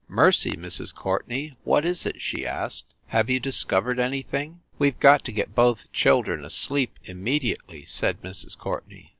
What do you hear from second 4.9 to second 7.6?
got to get both children asleep immedi